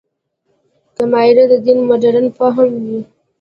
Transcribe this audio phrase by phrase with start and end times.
[0.95, 2.99] که معیار د دین مډرن فهم وي.